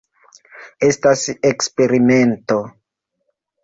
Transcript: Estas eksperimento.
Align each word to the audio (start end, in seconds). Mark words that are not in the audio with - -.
Estas 0.87 1.27
eksperimento. 1.53 2.61